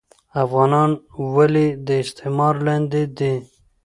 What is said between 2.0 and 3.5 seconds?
استعمار لاندي دي